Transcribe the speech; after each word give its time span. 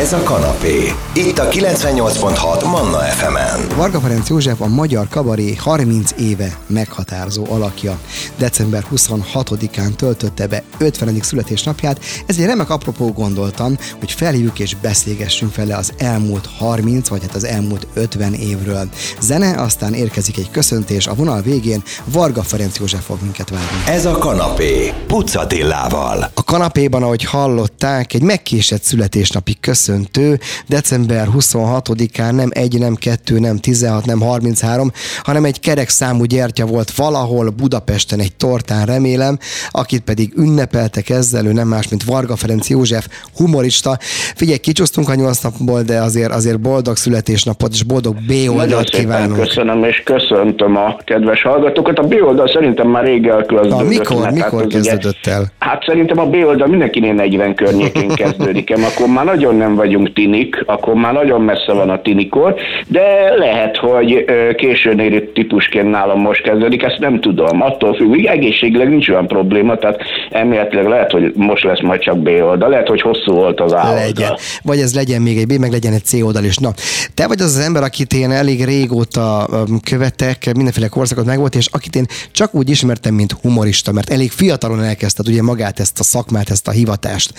Ez 0.00 0.12
a 0.12 0.22
kanapé. 0.22 0.92
Itt 1.14 1.38
a 1.38 1.48
98.6 1.48 2.64
Manna 2.64 2.98
FM-en. 2.98 3.76
Varga 3.76 4.00
Ferenc 4.00 4.28
József 4.28 4.60
a 4.60 4.66
magyar 4.66 5.08
kabaré 5.08 5.54
30 5.54 6.10
éve 6.18 6.58
meghatározó 6.66 7.46
alakja. 7.48 7.98
December 8.36 8.84
26-án 8.94 9.94
töltötte 9.96 10.46
be 10.46 10.62
50. 10.78 11.20
születésnapját, 11.22 12.00
Ez 12.26 12.38
egy 12.38 12.44
remek 12.44 12.70
apropó 12.70 13.12
gondoltam, 13.12 13.78
hogy 13.98 14.12
felhívjuk 14.12 14.58
és 14.58 14.76
beszélgessünk 14.76 15.54
vele 15.54 15.76
az 15.76 15.92
elmúlt 15.98 16.48
30 16.58 17.08
vagy 17.08 17.22
hát 17.22 17.34
az 17.34 17.44
elmúlt 17.44 17.86
50 17.94 18.34
évről. 18.34 18.88
Zene, 19.20 19.60
aztán 19.62 19.94
érkezik 19.94 20.38
egy 20.38 20.50
köszöntés, 20.50 21.06
a 21.06 21.14
vonal 21.14 21.40
végén 21.40 21.82
Varga 22.04 22.42
Ferenc 22.42 22.78
József 22.78 23.04
fog 23.04 23.18
minket 23.22 23.50
várni. 23.50 23.66
Ez 23.86 24.06
a 24.06 24.18
kanapé. 24.18 24.92
Pucatillával. 25.06 26.30
A 26.34 26.44
kanapéban, 26.44 27.02
ahogy 27.02 27.24
hallották, 27.24 28.14
egy 28.14 28.22
megkésett 28.22 28.82
születésnapi 28.82 29.56
köszöntő, 29.90 30.38
december 30.68 31.26
26-án 31.36 32.32
nem 32.34 32.48
egy, 32.50 32.78
nem 32.78 32.94
kettő, 32.94 33.38
nem 33.38 33.56
16, 33.56 34.06
nem 34.06 34.20
33, 34.20 34.90
hanem 35.22 35.44
egy 35.44 35.60
kerek 35.60 35.88
számú 35.88 36.24
gyertya 36.24 36.66
volt 36.66 36.90
valahol 36.90 37.48
Budapesten 37.50 38.20
egy 38.20 38.36
tortán, 38.36 38.86
remélem, 38.86 39.38
akit 39.70 40.00
pedig 40.00 40.32
ünnepeltek 40.36 41.08
ezzel, 41.08 41.46
ő 41.46 41.52
nem 41.52 41.68
más, 41.68 41.88
mint 41.88 42.04
Varga 42.04 42.36
Ferenc 42.36 42.68
József, 42.68 43.06
humorista. 43.36 43.96
Figyelj, 44.34 44.58
kicsúsztunk 44.58 45.08
a 45.08 45.14
nyolc 45.14 45.40
napból, 45.40 45.82
de 45.82 46.00
azért, 46.00 46.32
azért 46.32 46.60
boldog 46.60 46.96
születésnapot 46.96 47.72
és 47.72 47.82
boldog 47.82 48.14
B 48.14 48.32
oldalt 48.48 48.90
kívánunk. 48.90 49.40
Köszönöm, 49.40 49.84
és 49.84 50.02
köszöntöm 50.04 50.76
a 50.76 50.96
kedves 51.04 51.42
hallgatókat. 51.42 51.98
A 51.98 52.02
B 52.02 52.14
oldal 52.22 52.48
szerintem 52.48 52.88
már 52.88 53.04
rég 53.04 53.26
elkezdődött. 53.26 53.88
mikor, 53.88 54.30
mikor 54.30 54.66
kezdődött 54.66 55.26
el? 55.26 55.52
Hát 55.58 55.84
szerintem 55.84 56.18
a 56.18 56.26
B 56.26 56.34
oldal 56.34 56.68
mindenkinél 56.68 57.12
40 57.12 57.54
környékén 57.54 58.08
kezdődik, 58.08 58.70
akkor 58.90 59.06
már 59.06 59.24
nagyon 59.24 59.54
nem 59.54 59.76
vagyunk 59.80 60.12
tinik, 60.12 60.62
akkor 60.66 60.94
már 60.94 61.12
nagyon 61.12 61.40
messze 61.40 61.72
van 61.72 61.90
a 61.90 62.02
tinikor, 62.02 62.54
de 62.86 63.34
lehet, 63.36 63.76
hogy 63.76 64.24
későn 64.56 64.98
érő 64.98 65.32
típusként 65.32 65.90
nálam 65.90 66.20
most 66.20 66.42
kezdődik, 66.42 66.82
ezt 66.82 66.98
nem 66.98 67.20
tudom. 67.20 67.62
Attól 67.62 67.94
függ, 67.94 68.08
hogy 68.08 68.24
egészségileg 68.24 68.88
nincs 68.88 69.08
olyan 69.08 69.26
probléma, 69.26 69.76
tehát 69.76 70.00
elméletileg 70.30 70.86
lehet, 70.86 71.10
hogy 71.10 71.32
most 71.34 71.64
lesz 71.64 71.80
majd 71.80 72.00
csak 72.00 72.18
B 72.18 72.28
oldal, 72.28 72.68
lehet, 72.68 72.88
hogy 72.88 73.00
hosszú 73.00 73.32
volt 73.32 73.60
az 73.60 73.72
A 73.72 73.92
legyen. 73.94 74.34
Vagy 74.62 74.78
ez 74.78 74.94
legyen 74.94 75.22
még 75.22 75.38
egy 75.38 75.46
B, 75.46 75.52
meg 75.52 75.70
legyen 75.70 75.92
egy 75.92 76.04
C 76.04 76.12
oldal 76.22 76.44
is. 76.44 76.56
Na, 76.56 76.70
te 77.14 77.26
vagy 77.26 77.40
az 77.40 77.56
az 77.56 77.64
ember, 77.64 77.82
akit 77.82 78.12
én 78.12 78.30
elég 78.30 78.64
régóta 78.64 79.48
követek, 79.84 80.50
mindenféle 80.54 80.88
korszakot 80.88 81.24
megvolt, 81.24 81.54
és 81.54 81.68
akit 81.72 81.96
én 81.96 82.06
csak 82.32 82.54
úgy 82.54 82.70
ismertem, 82.70 83.14
mint 83.14 83.32
humorista, 83.42 83.92
mert 83.92 84.10
elég 84.10 84.30
fiatalon 84.30 84.82
elkezdted 84.82 85.28
ugye 85.28 85.42
magát 85.42 85.80
ezt 85.80 86.00
a 86.00 86.02
szakmát, 86.02 86.50
ezt 86.50 86.68
a 86.68 86.70
hivatást. 86.70 87.32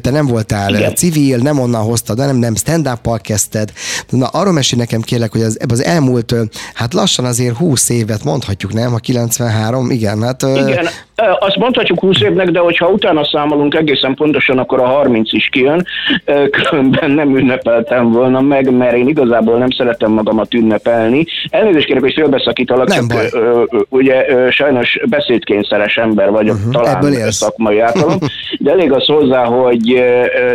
Te 0.00 0.10
nem 0.10 0.26
voltál 0.26 0.74
Igen. 0.74 0.94
civil, 0.94 1.38
nem 1.38 1.58
onnan 1.60 1.73
hoztad, 1.78 2.16
nem, 2.16 2.36
nem 2.36 2.54
stand 2.54 2.88
up 2.88 3.20
kezdted. 3.20 3.72
Na, 4.08 4.26
arról 4.26 4.52
mesélj 4.52 4.80
nekem 4.80 5.00
kérlek, 5.00 5.32
hogy 5.32 5.42
az, 5.42 5.58
az 5.68 5.84
elmúlt, 5.84 6.34
hát 6.74 6.94
lassan 6.94 7.24
azért 7.24 7.56
20 7.56 7.88
évet 7.88 8.24
mondhatjuk, 8.24 8.72
nem? 8.72 8.94
A 8.94 8.98
93, 8.98 9.90
igen, 9.90 10.22
hát... 10.22 10.42
Igen, 10.42 10.88
azt 11.38 11.56
mondhatjuk 11.56 12.00
20 12.00 12.20
évnek, 12.20 12.50
de 12.50 12.58
hogyha 12.58 12.88
utána 12.88 13.24
számolunk 13.24 13.74
egészen 13.74 14.14
pontosan, 14.14 14.58
akkor 14.58 14.80
a 14.80 14.86
30 14.86 15.32
is 15.32 15.48
kijön. 15.48 15.86
Különben 16.50 17.10
nem 17.10 17.36
ünnepeltem 17.36 18.12
volna 18.12 18.40
meg, 18.40 18.76
mert 18.76 18.96
én 18.96 19.08
igazából 19.08 19.58
nem 19.58 19.70
szeretem 19.70 20.12
magamat 20.12 20.54
ünnepelni. 20.54 21.24
Elnézést 21.50 21.86
kérek, 21.86 22.02
hogy 22.02 22.12
félbeszakítalak, 22.12 22.88
nem 22.88 23.08
csak 23.08 23.34
ö, 23.34 23.62
ugye 23.88 24.24
ö, 24.28 24.50
sajnos 24.50 24.98
beszédkényszeres 25.08 25.96
ember 25.96 26.30
vagyok, 26.30 26.56
uh-huh, 26.56 26.72
talán 26.72 27.30
szakmai 27.30 27.80
általom, 27.80 28.18
de 28.58 28.70
elég 28.70 28.92
az 28.92 29.06
hozzá, 29.06 29.44
hogy 29.44 30.04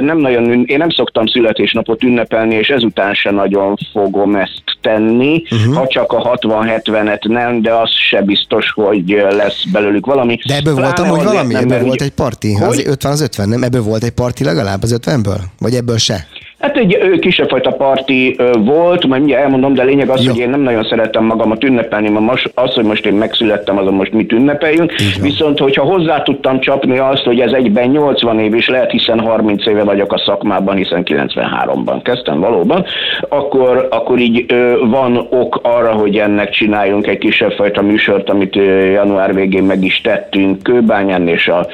nem 0.02 0.18
nagyon, 0.18 0.64
én 0.66 0.78
nem 0.78 0.90
szoktam 0.90 1.26
születésnapot 1.28 2.04
ünnepelni, 2.04 2.56
és 2.56 2.70
ezután 2.70 3.14
se 3.14 3.32
nagyon 3.32 3.78
fogom 3.92 4.36
ezt 4.36 4.64
tenni, 4.82 5.44
uh-huh. 5.52 5.76
ha 5.76 5.88
csak 5.88 6.12
a 6.12 6.38
60-70-et 6.38 7.28
nem, 7.28 7.62
de 7.62 7.74
az 7.74 7.92
se 7.92 8.22
biztos, 8.22 8.72
hogy 8.72 9.24
lesz 9.30 9.64
belőlük 9.72 10.06
valami. 10.06 10.40
De 10.50 10.56
ebből 10.56 10.76
volt 10.76 11.00
amúgy 11.00 11.24
valami? 11.24 11.56
Ebből 11.56 11.84
volt 11.84 12.02
egy 12.02 12.12
parti? 12.12 12.56
Az 12.56 12.80
50 12.86 13.12
az 13.12 13.22
50, 13.22 13.50
nem? 13.50 13.64
Ebből 13.64 13.82
volt 13.82 14.04
egy 14.04 14.12
parti 14.12 14.44
legalább 14.44 14.84
az 14.84 14.96
50-ből? 15.02 15.40
Vagy 15.60 15.76
ebből 15.76 15.98
se? 15.98 16.28
Hát 16.60 16.78
egy 16.78 17.20
kisebb 17.20 17.50
fajta 17.50 17.72
parti 17.72 18.36
volt, 18.58 19.08
majd 19.08 19.22
mindjárt 19.22 19.44
elmondom, 19.44 19.74
de 19.74 19.84
lényeg 19.84 20.10
az, 20.10 20.24
Jó. 20.24 20.32
hogy 20.32 20.40
én 20.40 20.50
nem 20.50 20.62
nagyon 20.62 20.84
szerettem 20.84 21.24
magamat 21.24 21.64
ünnepelni, 21.64 22.10
mert 22.10 22.26
most, 22.26 22.52
az, 22.56 22.74
hogy 22.74 22.84
most 22.84 23.06
én 23.06 23.14
megszülettem, 23.14 23.78
azon 23.78 23.94
most 23.94 24.14
mit 24.14 24.32
ünnepeljünk. 24.32 24.94
Viszont, 25.22 25.60
hogyha 25.60 25.84
hozzá 25.84 26.22
tudtam 26.22 26.60
csapni 26.60 26.98
azt, 26.98 27.24
hogy 27.24 27.40
ez 27.40 27.52
egyben 27.52 27.90
80 27.90 28.40
év 28.40 28.56
is 28.56 28.68
lehet, 28.68 28.92
hiszen 28.92 29.20
30 29.20 29.66
éve 29.66 29.84
vagyok 29.84 30.14
a 30.14 30.22
szakmában, 30.26 30.76
hiszen 30.76 31.04
93-ban 31.06 32.00
kezdtem 32.04 32.40
valóban, 32.40 32.86
akkor, 33.30 33.88
akkor 33.92 34.20
így 34.20 34.46
van 34.90 35.28
ok 35.30 35.60
arra, 35.62 35.92
hogy 35.92 36.18
ennek 36.18 36.50
csináljunk 36.50 37.08
egy 37.08 37.18
kisebb 37.18 37.52
fajta 37.52 37.82
műsort, 37.82 38.30
amit 38.30 38.56
január 38.94 39.34
végén 39.34 39.64
meg 39.64 39.84
is 39.84 40.02
tettünk 40.02 40.64
Kőbányán, 40.64 41.28
és 41.28 41.48
a 41.48 41.68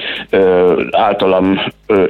általam 0.91 1.59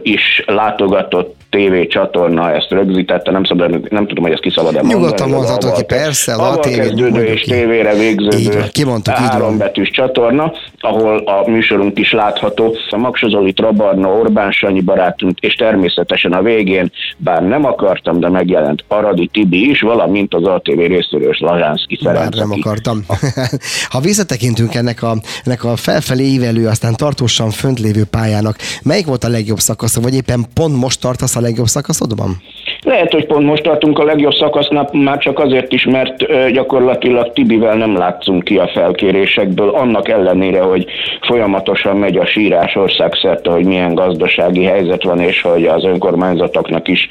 is 0.02 0.44
látogatott 0.46 1.36
TV 1.50 1.88
csatorna 1.88 2.52
ezt 2.70 2.84
rögzítette, 2.84 3.32
nem, 3.32 3.44
szabad, 3.44 3.92
nem 3.92 4.08
tudom, 4.08 4.24
hogy 4.24 4.34
ezt 4.34 4.42
ki 4.42 4.50
szabad-e 4.50 4.82
mondani. 4.82 5.02
Nyugodtan 5.02 5.30
mondhatod 5.30 5.74
ki, 5.74 5.84
persze, 5.84 6.34
a 6.34 6.60
TV 6.60 7.16
és 7.16 7.42
tévére 7.42 7.94
végződő 7.94 8.38
így, 8.38 8.72
kimondtuk, 8.72 9.14
hárombetűs 9.14 9.90
csatorna, 9.90 10.52
ahol 10.80 11.18
a 11.18 11.50
műsorunk 11.50 12.00
is 12.00 12.12
látható. 12.12 12.76
A 12.90 12.98
Maksozoli 12.98 13.54
Trabarna, 13.54 14.08
Orbán 14.08 14.52
Sanyi 14.52 14.82
barátunk, 14.82 15.40
és 15.40 15.54
természetesen 15.54 16.34
a 16.34 16.42
végén, 16.42 16.92
bár 17.18 17.44
nem 17.48 17.66
akartam, 17.66 18.20
de 18.20 18.30
megjelent 18.30 18.84
Aradi 18.88 19.30
Tibi 19.34 19.70
is, 19.70 19.82
valamint 19.82 20.34
az 20.34 20.44
ATV 20.44 20.78
részéről 20.78 21.36
Lazsánszki 21.40 22.00
Ferenc. 22.04 22.36
Nem 22.36 22.52
akartam. 22.52 23.06
ha 23.90 24.00
visszatekintünk 24.00 24.76
ennek 24.76 25.04
a, 25.04 25.16
ennek 25.44 25.64
a 25.64 25.76
felfelé 25.76 26.24
ívelő, 26.24 26.68
aztán 26.68 26.96
tartósan 26.96 27.50
fönt 27.50 27.80
lévő 27.80 28.04
pályának, 28.04 28.58
melyik 28.84 29.06
volt 29.06 29.24
a 29.24 29.30
legjobb 29.30 29.60
szakasz, 29.60 29.96
vagy 29.96 30.14
éppen 30.14 30.46
pont 30.54 30.76
most 30.76 31.02
tartasz 31.02 31.36
a 31.36 31.42
legjobb 31.42 31.68
szakaszodban? 31.68 32.42
Lehet, 32.86 33.12
hogy 33.12 33.26
pont 33.26 33.46
most 33.46 33.64
tartunk 33.64 34.00
a 34.00 34.04
legjobb 34.04 34.34
szakasznál, 34.34 34.90
már 34.92 35.18
csak 35.18 35.40
azért 35.40 35.74
is, 35.74 35.86
mert 35.86 36.16
gyakorlatilag 36.52 37.34
Tibivel 37.34 37.76
nem 37.76 37.98
látszunk 37.98 38.44
ki 38.44 38.58
a 38.58 38.70
felkérésekből, 38.74 39.70
annak 39.70 40.10
ellenére, 40.10 40.62
hogy 40.62 40.86
folyamatosan 41.22 41.98
megy 41.98 42.18
a 42.18 42.26
sírás 42.26 42.76
országszerte, 42.76 43.52
hogy 43.52 43.66
milyen 43.66 43.94
gazdasági 43.94 44.64
helyzet 44.64 45.04
van, 45.04 45.20
és 45.20 45.42
hogy 45.42 45.66
az 45.66 45.84
önkormányzatoknak 45.84 46.88
is 46.88 47.08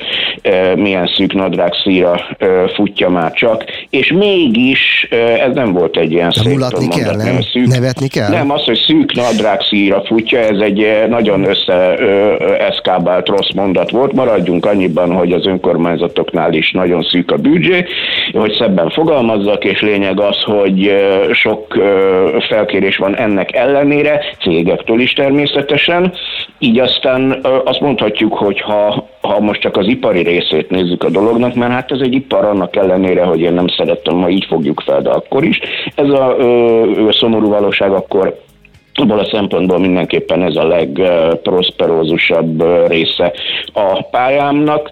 milyen 0.75 1.07
szűk 1.17 1.33
nadrág 1.33 1.73
szíra 1.83 2.21
futja 2.75 3.09
már 3.09 3.33
csak, 3.33 3.65
és 3.91 4.13
mégis 4.13 5.09
ez 5.41 5.55
nem 5.55 5.73
volt 5.73 5.97
egy 5.97 6.13
ilyen 6.13 6.31
szép 6.31 6.53
mulatni 6.53 6.89
kell, 6.89 7.17
nem? 7.17 7.41
Szűk, 7.41 7.67
Nevetni 7.67 8.09
kell? 8.09 8.31
Nem, 8.31 8.51
az, 8.51 8.65
hogy 8.65 8.79
szűk 8.87 9.13
nadrág 9.13 9.61
szíra 9.61 10.03
futja, 10.05 10.39
ez 10.39 10.59
egy 10.59 10.87
nagyon 11.09 11.45
összeeszkábált 11.45 13.29
rossz 13.29 13.51
mondat 13.55 13.91
volt, 13.91 14.13
maradjunk 14.13 14.67
annyiban, 14.67 15.13
hogy 15.13 15.33
az 15.33 15.47
önkormányzatoknál 15.65 16.53
is 16.53 16.71
nagyon 16.71 17.03
szűk 17.03 17.31
a 17.31 17.37
büdzsé, 17.37 17.85
hogy 18.33 18.53
szebben 18.53 18.91
fogalmazzak, 18.91 19.65
és 19.65 19.81
lényeg 19.81 20.21
az, 20.21 20.43
hogy 20.43 20.95
sok 21.33 21.75
felkérés 22.49 22.97
van 22.97 23.17
ennek 23.17 23.55
ellenére, 23.55 24.21
cégektől 24.41 25.01
is 25.01 25.13
természetesen, 25.13 26.13
így 26.59 26.79
aztán 26.79 27.41
azt 27.65 27.81
mondhatjuk, 27.81 28.35
hogy 28.35 28.61
ha, 28.61 29.09
ha 29.21 29.41
most 29.41 29.61
csak 29.61 29.77
az 29.77 29.87
ipari 29.87 30.23
részét 30.23 30.71
nézzük 30.71 31.05
a 31.05 31.11
dolognak, 31.11 31.55
mert 31.55 31.73
hát 31.73 31.91
ez 31.91 32.01
egy 32.01 32.15
ipar 32.15 32.45
annak 32.45 32.77
ellenére, 32.77 33.23
hogy 33.23 33.41
én 33.41 33.53
nem 33.53 33.69
szerettem, 33.69 34.21
ha 34.21 34.29
így 34.29 34.47
fogjuk 34.49 34.81
fel, 34.81 35.03
de 35.03 35.11
akkor 35.11 35.45
is. 35.45 35.61
Ez 35.95 36.09
a 36.09 36.35
ö, 36.39 37.09
szomorú 37.11 37.49
valóság 37.49 37.91
akkor 37.91 38.43
Abból 38.97 39.19
a 39.19 39.29
szempontból 39.33 39.79
mindenképpen 39.79 40.43
ez 40.43 40.57
a 40.57 40.67
legprosperózusabb 40.67 42.65
része 42.89 43.33
a 43.73 44.03
pályámnak. 44.03 44.91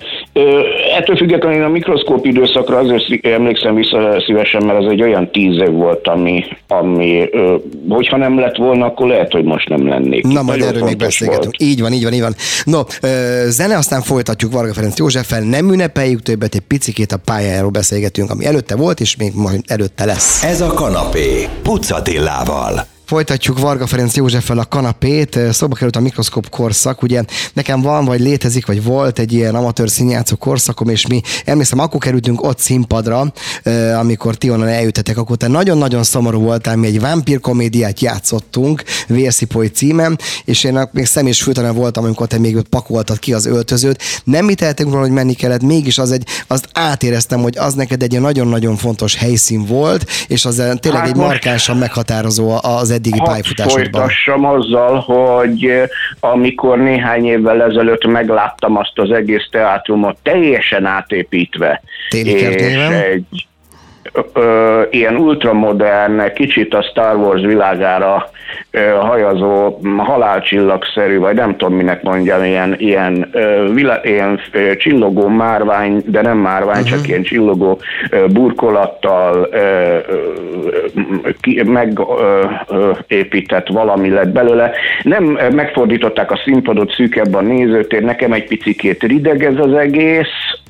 Ettől 0.98 1.16
függetlenül 1.16 1.64
a 1.64 1.68
mikroszkóp 1.68 2.26
időszakra 2.26 2.78
azért 2.78 3.26
emlékszem 3.26 3.74
vissza 3.74 4.22
szívesen, 4.26 4.64
mert 4.64 4.84
ez 4.84 4.90
egy 4.90 5.02
olyan 5.02 5.30
tíz 5.30 5.60
év 5.60 5.70
volt, 5.70 6.08
ami, 6.08 6.44
ami 6.68 7.28
hogyha 7.88 8.16
nem 8.16 8.38
lett 8.38 8.56
volna, 8.56 8.84
akkor 8.84 9.06
lehet, 9.06 9.32
hogy 9.32 9.44
most 9.44 9.68
nem 9.68 9.88
lennék. 9.88 10.26
Na, 10.26 10.42
majd 10.42 10.62
erről 10.62 10.84
még 10.84 10.96
beszélgetünk. 10.96 11.54
Így 11.58 11.80
van, 11.80 11.92
így 11.92 12.02
van, 12.02 12.12
így 12.12 12.20
van. 12.20 12.34
No, 12.64 12.80
zene, 13.46 13.76
aztán 13.76 14.00
folytatjuk 14.00 14.52
Varga 14.52 14.72
Ferenc 14.72 14.98
Józseffel, 14.98 15.40
nem 15.40 15.72
ünnepeljük 15.72 16.22
többet, 16.22 16.54
egy 16.54 16.60
picikét 16.60 17.12
a 17.12 17.18
pályájáról 17.24 17.70
beszélgetünk, 17.70 18.30
ami 18.30 18.44
előtte 18.44 18.76
volt, 18.76 19.00
és 19.00 19.16
még 19.16 19.32
majd 19.34 19.60
előtte 19.66 20.04
lesz. 20.04 20.44
Ez 20.44 20.60
a 20.60 20.72
kanapé, 20.72 21.48
Pucatillával. 21.62 22.91
Folytatjuk 23.04 23.58
Varga 23.58 23.86
Ferenc 23.86 24.16
Józseffel 24.16 24.58
a 24.58 24.64
kanapét. 24.64 25.38
Szóba 25.50 25.74
került 25.74 25.96
a 25.96 26.00
mikroszkóp 26.00 26.48
korszak. 26.48 27.02
Ugye 27.02 27.22
nekem 27.52 27.80
van, 27.80 28.04
vagy 28.04 28.20
létezik, 28.20 28.66
vagy 28.66 28.82
volt 28.82 29.18
egy 29.18 29.32
ilyen 29.32 29.54
amatőr 29.54 29.90
színjátszó 29.90 30.36
korszakom, 30.36 30.88
és 30.88 31.06
mi 31.06 31.20
emlékszem, 31.44 31.78
akkor 31.78 32.00
kerültünk 32.00 32.42
ott 32.42 32.58
színpadra, 32.58 33.32
amikor 33.98 34.34
ti 34.34 34.50
onnan 34.50 34.68
eljöttetek, 34.68 35.16
akkor 35.18 35.36
te 35.36 35.48
nagyon-nagyon 35.48 36.02
szomorú 36.02 36.40
voltál, 36.40 36.76
mi 36.76 36.86
egy 36.86 37.00
vámpír 37.00 37.40
komédiát 37.40 38.00
játszottunk, 38.00 38.82
Vérszipoly 39.06 39.66
címen, 39.66 40.18
és 40.44 40.64
én 40.64 40.88
még 40.92 41.06
személyes 41.06 41.42
fültanán 41.42 41.74
voltam, 41.74 42.04
amikor 42.04 42.26
te 42.26 42.38
még 42.38 42.60
pakoltad 42.60 43.18
ki 43.18 43.32
az 43.32 43.46
öltözőt. 43.46 44.02
Nem 44.24 44.44
mi 44.44 44.54
tehetünk 44.54 44.90
róla, 44.90 45.02
hogy 45.02 45.12
menni 45.12 45.34
kellett, 45.34 45.62
mégis 45.62 45.98
az 45.98 46.10
egy, 46.10 46.26
azt 46.46 46.68
átéreztem, 46.72 47.40
hogy 47.40 47.58
az 47.58 47.74
neked 47.74 48.02
egy 48.02 48.20
nagyon-nagyon 48.20 48.76
fontos 48.76 49.14
helyszín 49.14 49.66
volt, 49.66 50.06
és 50.28 50.44
az 50.44 50.54
tényleg 50.54 51.00
hát 51.00 51.08
egy 51.08 51.16
markánsan 51.16 51.76
meghatározó 51.76 52.58
az 52.62 52.90
eddigi 52.92 53.20
pályafutásodban? 53.24 53.92
folytassam 53.92 54.44
azzal, 54.44 54.98
hogy 54.98 55.64
eh, 55.64 55.88
amikor 56.20 56.78
néhány 56.78 57.24
évvel 57.24 57.62
ezelőtt 57.62 58.06
megláttam 58.06 58.76
azt 58.76 58.98
az 58.98 59.10
egész 59.10 59.48
teátrumot 59.50 60.16
teljesen 60.22 60.84
átépítve, 60.84 61.82
Téli 62.08 62.30
és 62.30 62.76
egy 62.88 63.46
ö, 64.32 64.82
ilyen 64.90 65.16
ultramodern, 65.16 66.32
kicsit 66.34 66.74
a 66.74 66.82
Star 66.82 67.16
Wars 67.16 67.42
világára 67.42 68.30
ö, 68.70 68.78
hajazó, 69.00 69.78
halálcsillagszerű, 69.96 71.18
vagy 71.18 71.34
nem 71.34 71.56
tudom 71.56 71.74
minek 71.74 72.02
mondjam, 72.02 72.44
ilyen, 72.44 72.74
ilyen, 72.78 73.28
ö, 73.32 73.72
vilá, 73.72 74.00
ilyen 74.02 74.40
ö, 74.52 74.76
csillogó 74.76 75.28
márvány, 75.28 76.02
de 76.06 76.20
nem 76.20 76.38
márvány, 76.38 76.82
uh-huh. 76.82 76.98
csak 76.98 77.08
ilyen 77.08 77.22
csillogó 77.22 77.78
ö, 78.10 78.26
burkolattal 78.26 79.48
ö, 79.50 79.96
ö, 80.06 80.20
megépített 81.64 83.68
valami 83.68 84.10
lett 84.10 84.28
belőle. 84.28 84.72
Nem 85.02 85.24
megfordították 85.54 86.30
a 86.30 86.40
színpadot 86.44 86.92
szűkebb 86.92 87.34
a 87.34 87.40
nézőtér, 87.40 88.02
nekem 88.02 88.32
egy 88.32 88.46
picikét 88.46 89.02
rideg 89.02 89.44
ez 89.44 89.58
az 89.58 89.74
egész, 89.74 90.60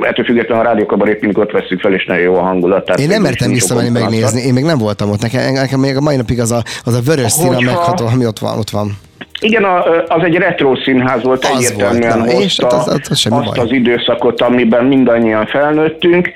ettől 0.00 0.24
függetlenül 0.24 0.64
a 0.64 0.68
rádiókabarét 0.68 1.20
mindig 1.20 1.38
ott 1.38 1.50
veszük 1.50 1.80
fel, 1.80 1.94
és 1.94 2.04
nagyon 2.04 2.22
jó 2.22 2.34
a 2.34 2.42
hangulat. 2.42 2.84
Tehát 2.84 3.00
Én 3.00 3.08
nem 3.08 3.22
mertem 3.22 3.50
visszamenni 3.50 3.88
megnézni, 3.88 4.40
én 4.40 4.52
még 4.52 4.64
nem 4.64 4.78
voltam 4.78 5.10
ott. 5.10 5.20
Nekem, 5.20 5.52
nekem 5.52 5.80
még 5.80 5.96
a 5.96 6.00
mai 6.00 6.16
napig 6.16 6.40
az 6.40 6.50
a, 6.50 6.62
az 6.84 6.94
a 6.94 7.00
vörös 7.00 7.32
szín, 7.32 7.64
megható, 7.64 8.06
ami 8.06 8.26
ott 8.26 8.38
van. 8.38 8.58
Ott 8.58 8.70
van. 8.70 8.98
Igen, 9.40 9.64
az 10.08 10.22
egy 10.22 10.34
retro 10.34 10.76
színház 10.76 11.22
volt, 11.22 11.44
az 11.44 11.50
egyértelműen 11.54 12.18
volt, 12.18 12.32
hozta 12.32 12.44
és 12.44 12.58
az, 12.58 12.88
az, 12.88 13.08
az 13.10 13.26
azt 13.30 13.54
baj. 13.54 13.64
az 13.64 13.72
időszakot, 13.72 14.40
amiben 14.40 14.84
mindannyian 14.84 15.46
felnőttünk, 15.46 16.32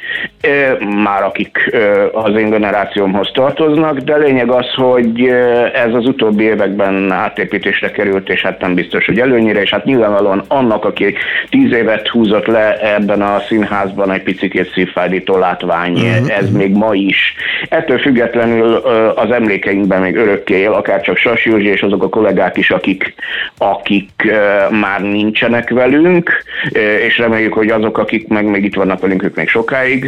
már 1.02 1.22
akik 1.22 1.76
az 2.12 2.34
én 2.36 2.50
generációmhoz 2.50 3.30
tartoznak, 3.34 3.98
de 3.98 4.16
lényeg 4.16 4.50
az, 4.50 4.74
hogy 4.74 5.28
ez 5.74 5.94
az 5.94 6.06
utóbbi 6.06 6.44
években 6.44 7.12
átépítésre 7.12 7.90
került, 7.90 8.28
és 8.28 8.42
hát 8.42 8.60
nem 8.60 8.74
biztos, 8.74 9.06
hogy 9.06 9.18
előnyire, 9.18 9.60
és 9.60 9.70
hát 9.70 9.84
nyilvánvalóan 9.84 10.44
annak, 10.48 10.84
aki 10.84 11.14
tíz 11.50 11.72
évet 11.72 12.08
húzott 12.08 12.46
le 12.46 12.94
ebben 12.94 13.22
a 13.22 13.42
színházban 13.48 14.10
egy 14.10 14.22
picit 14.22 14.70
szívfájdító 14.74 15.38
látvány, 15.38 15.92
uh-huh. 15.92 16.38
ez 16.38 16.50
még 16.50 16.72
ma 16.72 16.94
is. 16.94 17.34
Ettől 17.68 17.98
függetlenül 17.98 18.74
az 19.14 19.30
emlékeinkben 19.30 20.00
még 20.00 20.16
örökké 20.16 20.54
él, 20.54 20.72
akár 20.72 21.00
csak 21.00 21.16
Sas 21.16 21.44
Józsi 21.44 21.66
és 21.66 21.82
azok 21.82 22.02
a 22.02 22.08
kollégák 22.08 22.56
is, 22.56 22.70
akik 22.70 22.93
akik, 22.94 23.14
akik 23.58 24.32
már 24.70 25.00
nincsenek 25.00 25.70
velünk, 25.70 26.30
és 27.06 27.18
reméljük, 27.18 27.52
hogy 27.52 27.68
azok, 27.68 27.98
akik 27.98 28.28
meg 28.28 28.44
még 28.44 28.64
itt 28.64 28.74
vannak 28.74 29.00
velünk, 29.00 29.22
ők 29.22 29.34
még 29.34 29.48
sokáig 29.48 30.06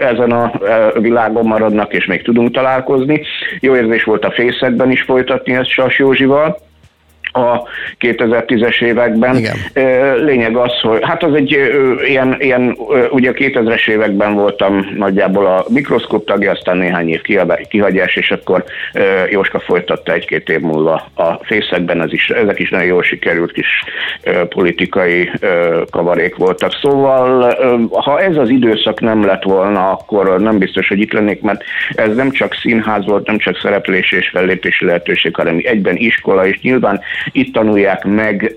ezen 0.00 0.30
a 0.32 0.52
világon 1.00 1.46
maradnak, 1.46 1.92
és 1.92 2.06
még 2.06 2.22
tudunk 2.22 2.50
találkozni. 2.50 3.22
Jó 3.60 3.76
érzés 3.76 4.04
volt 4.04 4.24
a 4.24 4.30
fészekben 4.30 4.90
is 4.90 5.02
folytatni 5.02 5.54
ezt 5.54 5.70
Sas 5.70 5.98
Józsival 5.98 6.68
a 7.32 7.62
2010-es 8.00 8.82
években. 8.82 9.36
Igen. 9.36 9.56
Lényeg 10.24 10.56
az, 10.56 10.80
hogy 10.80 10.98
hát 11.02 11.22
az 11.22 11.34
egy 11.34 11.50
ilyen, 12.06 12.36
ilyen 12.38 12.76
ugye 13.10 13.30
a 13.30 13.32
2000-es 13.32 13.88
években 13.88 14.34
voltam 14.34 14.90
nagyjából 14.96 15.46
a 15.46 15.64
mikroszkóp 15.68 16.26
tagja, 16.26 16.50
aztán 16.50 16.76
néhány 16.76 17.08
év 17.08 17.20
kihagyás, 17.68 18.16
és 18.16 18.30
akkor 18.30 18.64
Jóska 19.30 19.58
folytatta 19.58 20.12
egy-két 20.12 20.48
év 20.48 20.60
múlva 20.60 21.10
a 21.14 21.32
fészekben, 21.42 22.02
ez 22.02 22.12
is, 22.12 22.30
ezek 22.30 22.58
is 22.58 22.70
nagyon 22.70 22.86
jól 22.86 23.02
sikerült 23.02 23.52
kis 23.52 23.84
politikai 24.48 25.30
kavarék 25.90 26.36
voltak. 26.36 26.72
Szóval, 26.80 27.54
ha 27.90 28.20
ez 28.20 28.36
az 28.36 28.48
időszak 28.48 29.00
nem 29.00 29.24
lett 29.24 29.42
volna, 29.42 29.90
akkor 29.90 30.40
nem 30.40 30.58
biztos, 30.58 30.88
hogy 30.88 31.00
itt 31.00 31.12
lennék, 31.12 31.40
mert 31.40 31.62
ez 31.94 32.14
nem 32.14 32.30
csak 32.30 32.54
színház 32.54 33.04
volt, 33.06 33.26
nem 33.26 33.38
csak 33.38 33.58
szereplési 33.58 34.16
és 34.16 34.28
fellépési 34.28 34.84
lehetőség, 34.84 35.36
hanem 35.36 35.60
egyben 35.62 35.96
iskola, 35.96 36.46
és 36.46 36.60
nyilván 36.60 37.00
itt 37.32 37.54
tanulják 37.54 38.04
meg 38.04 38.54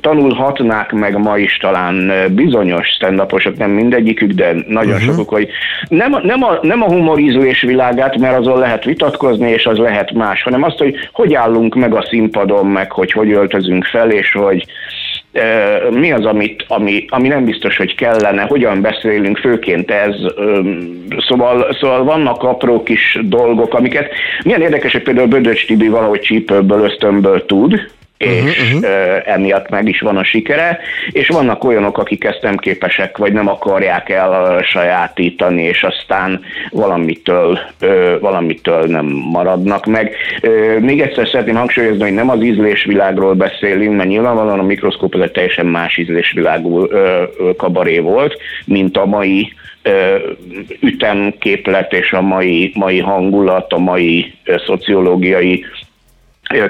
tanulhatnák 0.00 0.92
meg 0.92 1.18
ma 1.18 1.38
is 1.38 1.56
talán 1.56 2.12
bizonyos 2.34 2.86
stand 2.88 3.20
nem 3.58 3.70
mindegyikük, 3.70 4.32
de 4.32 4.54
nagyon 4.68 4.92
uh-huh. 4.92 5.10
sokuk, 5.10 5.28
hogy 5.28 5.48
nem, 5.88 6.16
nem, 6.22 6.42
a, 6.42 6.58
nem 6.62 6.82
a 6.82 6.86
humorizés 6.86 7.60
világát, 7.60 8.18
mert 8.18 8.38
azon 8.38 8.58
lehet 8.58 8.84
vitatkozni, 8.84 9.50
és 9.50 9.66
az 9.66 9.78
lehet 9.78 10.12
más, 10.12 10.42
hanem 10.42 10.62
azt, 10.62 10.78
hogy 10.78 10.94
hogy 11.12 11.34
állunk 11.34 11.74
meg 11.74 11.94
a 11.94 12.06
színpadon, 12.08 12.66
meg 12.66 12.92
hogy 12.92 13.12
hogy 13.12 13.32
öltözünk 13.32 13.84
fel, 13.84 14.10
és 14.10 14.32
hogy 14.32 14.66
mi 15.90 16.12
az, 16.12 16.24
amit, 16.24 16.64
ami, 16.68 17.04
ami 17.08 17.28
nem 17.28 17.44
biztos, 17.44 17.76
hogy 17.76 17.94
kellene, 17.94 18.42
hogyan 18.42 18.80
beszélünk, 18.80 19.38
főként 19.38 19.90
ez. 19.90 20.14
Szóval, 21.28 21.76
szóval 21.80 22.04
vannak 22.04 22.42
apró 22.42 22.82
kis 22.82 23.18
dolgok, 23.22 23.74
amiket 23.74 24.12
milyen 24.44 24.60
érdekes, 24.60 24.92
hogy 24.92 25.02
például 25.02 25.26
Bödöcs 25.26 25.66
Tibi 25.66 25.88
valahogy 25.88 26.20
csípőből, 26.20 26.84
ösztönből 26.84 27.46
tud, 27.46 27.90
és 28.22 28.70
uh-huh, 28.70 28.82
uh-huh. 28.82 29.22
emiatt 29.24 29.68
meg 29.68 29.88
is 29.88 30.00
van 30.00 30.16
a 30.16 30.24
sikere, 30.24 30.78
és 31.10 31.28
vannak 31.28 31.64
olyanok, 31.64 31.98
akik 31.98 32.24
ezt 32.24 32.42
nem 32.42 32.56
képesek, 32.56 33.16
vagy 33.16 33.32
nem 33.32 33.48
akarják 33.48 34.08
el 34.08 34.62
sajátítani, 34.62 35.62
és 35.62 35.82
aztán 35.82 36.40
valamitől, 36.70 37.58
valamitől 38.20 38.84
nem 38.86 39.06
maradnak 39.06 39.86
meg. 39.86 40.16
Még 40.80 41.00
egyszer 41.00 41.28
szeretném 41.28 41.54
hangsúlyozni, 41.54 42.02
hogy 42.02 42.14
nem 42.14 42.30
az 42.30 42.42
ízlésvilágról 42.42 43.34
beszélünk, 43.34 43.96
mert 43.96 44.08
nyilvánvalóan 44.08 44.58
a 44.58 44.62
mikroszkóp 44.62 45.14
az 45.14 45.20
egy 45.20 45.32
teljesen 45.32 45.66
más 45.66 45.96
ízlésvilágú 45.96 46.86
kabaré 47.56 47.98
volt, 47.98 48.36
mint 48.64 48.96
a 48.96 49.06
mai 49.06 49.52
ütemképlet 50.80 51.92
és 51.92 52.12
a 52.12 52.20
mai, 52.20 52.72
mai 52.74 52.98
hangulat, 52.98 53.72
a 53.72 53.78
mai 53.78 54.34
szociológiai 54.66 55.64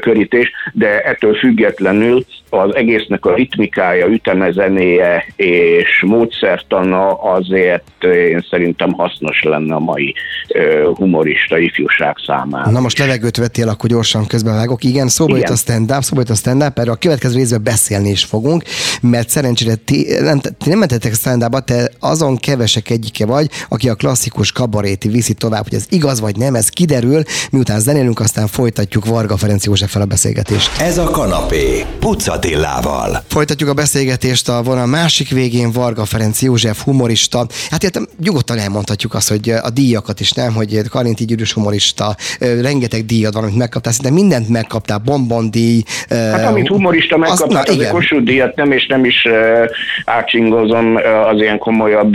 körítés, 0.00 0.50
de 0.72 1.00
ettől 1.00 1.34
függetlenül 1.34 2.24
az 2.50 2.74
egésznek 2.74 3.24
a 3.24 3.34
ritmikája, 3.34 4.06
ütemezenéje 4.06 5.26
és 5.36 6.02
módszertana 6.06 7.12
azért 7.12 8.04
én 8.04 8.46
szerintem 8.50 8.92
hasznos 8.92 9.42
lenne 9.42 9.74
a 9.74 9.78
mai 9.78 10.14
humorista 10.94 11.58
ifjúság 11.58 12.16
számára. 12.26 12.70
Na 12.70 12.80
most 12.80 12.98
levegőt 12.98 13.36
vettél, 13.36 13.68
akkor 13.68 13.90
gyorsan 13.90 14.26
közben 14.26 14.54
vágok. 14.54 14.84
Igen, 14.84 15.08
szóba 15.08 15.36
jött 15.36 15.48
a 15.48 15.56
stand-up, 15.56 16.02
szóba 16.02 16.20
jött 16.20 16.30
a 16.30 16.34
stand-up, 16.34 16.78
erről 16.78 16.92
a 16.92 16.96
következő 16.96 17.36
részben 17.36 17.62
beszélni 17.62 18.10
is 18.10 18.24
fogunk, 18.24 18.62
mert 19.00 19.28
szerencsére 19.28 19.74
ti 19.74 20.06
nem, 20.20 20.38
ti 20.38 20.68
nem 20.68 20.78
mentetek 20.78 21.14
stand 21.14 21.44
te 21.64 21.90
azon 22.00 22.36
kevesek 22.36 22.90
egyike 22.90 23.26
vagy, 23.26 23.46
aki 23.68 23.88
a 23.88 23.94
klasszikus 23.94 24.52
kabaréti 24.52 25.08
viszi 25.08 25.34
tovább, 25.34 25.62
hogy 25.62 25.74
ez 25.74 25.86
igaz 25.90 26.20
vagy 26.20 26.36
nem, 26.36 26.54
ez 26.54 26.68
kiderül, 26.68 27.22
miután 27.50 27.80
zenélünk, 27.80 28.20
aztán 28.20 28.46
folytatjuk 28.46 29.06
Varga 29.06 29.36
Ferenc 29.36 29.66
fel 29.80 30.02
a 30.02 30.04
beszélgetést. 30.04 30.80
Ez 30.80 30.98
a 30.98 31.04
kanapé, 31.04 31.84
Pucatillával. 31.98 33.22
Folytatjuk 33.28 33.68
a 33.68 33.74
beszélgetést 33.74 34.48
a 34.48 34.62
vonal 34.62 34.86
másik 34.86 35.30
végén 35.30 35.72
Varga 35.72 36.04
Ferenc 36.04 36.42
József 36.42 36.82
humorista. 36.82 37.46
Hát 37.70 37.82
értem, 37.82 38.06
nyugodtan 38.22 38.58
elmondhatjuk 38.58 39.14
azt, 39.14 39.28
hogy 39.28 39.50
a 39.50 39.70
díjakat 39.70 40.20
is 40.20 40.32
nem, 40.32 40.54
hogy 40.54 40.80
Karinti 40.90 41.24
Gyűrűs 41.24 41.52
humorista, 41.52 42.16
rengeteg 42.38 43.04
díjat 43.04 43.32
van, 43.32 43.42
amit 43.42 43.56
megkaptál, 43.56 43.92
szinte 43.92 44.10
mindent 44.10 44.48
megkaptál, 44.48 44.98
bombondíj. 44.98 45.82
Hát 46.08 46.46
amit 46.46 46.68
humorista 46.68 47.16
megkaptál, 47.16 47.62
az, 47.62 47.78
az 47.78 47.88
Kossuth 47.88 48.24
díjat 48.24 48.56
nem, 48.56 48.72
és 48.72 48.86
nem 48.86 49.04
is 49.04 49.26
átsingozom 50.04 50.96
az 51.30 51.40
ilyen 51.40 51.58
komolyabb 51.58 52.14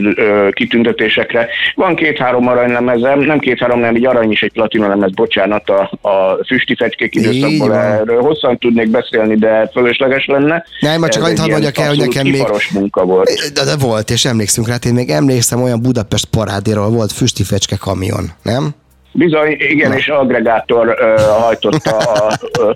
kitüntetésekre. 0.52 1.48
Van 1.76 1.96
két-három 1.96 2.48
aranylemezem, 2.48 3.20
nem 3.20 3.40
két-három, 3.40 3.80
nem 3.80 3.96
egy 3.96 4.06
arany 4.06 4.32
is 4.32 4.42
egy 4.42 4.52
platina 4.52 4.88
lemez, 4.88 5.12
bocsánat, 5.12 5.70
a, 5.70 6.08
a 6.10 6.40
füsti 6.48 6.76
fecskék 6.76 7.16
időszakból 7.48 7.78
erről 7.78 8.22
hosszan 8.22 8.58
tudnék 8.58 8.90
beszélni, 8.90 9.36
de 9.36 9.70
fölösleges 9.74 10.26
lenne. 10.26 10.66
Nem, 10.80 11.00
már 11.00 11.10
csak 11.10 11.24
annyit 11.24 11.40
hadd 11.40 11.50
mondjak 11.50 11.78
el, 11.78 11.88
hogy 11.88 11.98
nekem 11.98 12.28
még... 12.28 12.46
munka 12.74 13.06
volt. 13.06 13.30
De, 13.54 13.64
de, 13.64 13.76
volt, 13.80 14.10
és 14.10 14.26
emlékszünk 14.26 14.68
rá, 14.68 14.76
én 14.86 14.94
még 14.94 15.10
emlékszem 15.10 15.64
olyan 15.64 15.82
Budapest 15.82 16.26
parádéról 16.26 16.90
volt 16.90 17.12
füsti 17.12 17.44
fecske 17.44 17.76
kamion, 17.76 18.32
nem? 18.44 18.70
Bizony, 19.12 19.56
igen, 19.60 19.90
Na. 19.90 19.96
és 19.96 20.08
aggregátor 20.08 20.88
uh, 20.88 21.22
hajtotta 21.22 21.98
a, 21.98 22.40
uh, 22.60 22.76